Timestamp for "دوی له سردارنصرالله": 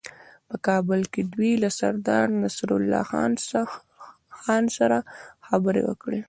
1.33-3.01